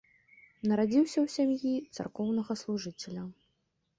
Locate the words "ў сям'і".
1.25-1.73